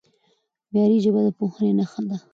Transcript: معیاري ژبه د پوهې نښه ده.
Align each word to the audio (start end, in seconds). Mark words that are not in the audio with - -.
معیاري 0.71 0.97
ژبه 1.03 1.19
د 1.25 1.29
پوهې 1.37 1.67
نښه 1.79 2.01
ده. 2.09 2.17